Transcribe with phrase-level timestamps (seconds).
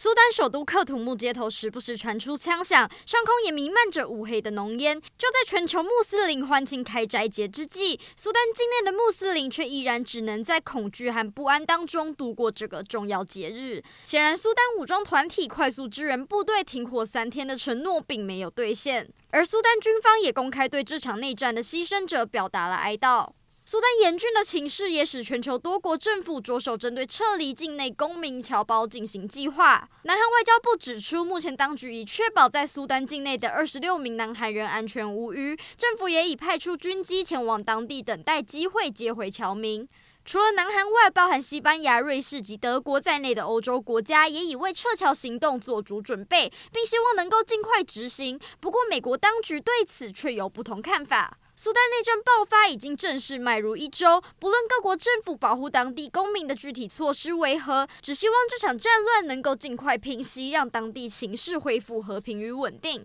[0.00, 4.96] 苏丹首都克土木街头时不时传出枪响，上空也弥漫着乌黑的浓烟。
[5.00, 13.82] 就在全球穆斯林欢庆开斋节之际，苏丹境内的穆斯林却依然只能在恐惧和不安当中度过这个重要节日。
[14.04, 23.30] 显然，苏丹武装团体快速支援部队停火三天的承诺并没有兑现，而苏丹军方也公开对这场内战的牺牲者表达了哀悼。
[23.70, 29.86] 苏丹严峻的情势也使全球多国政府着手针对撤离境内公民侨胞进行计划。
[30.04, 39.86] 南韩外交部指出，目前当局已确保在苏丹境内的二十六名南韩人安全无虞，政府也已派出军机前往当地等待机会接回侨民。
[40.28, 48.38] 除了南韩外，包含西班牙、瑞士及德国在内的欧洲国家也已为撤侨行动做足准备，并希望能够尽快执行。
[48.60, 51.38] 不过，美国当局对此却有不同看法。
[51.56, 63.04] 苏丹内战爆发已经正式迈入一周，不论各国政府保护当地公民的具体措施为何，只希望这场战乱能够尽快平息，让当地情势恢复和平与稳定。